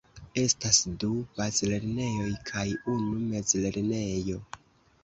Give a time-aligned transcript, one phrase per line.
[0.43, 2.67] Estas du bazlernejoj kaj
[2.97, 4.43] unu mezlernejo.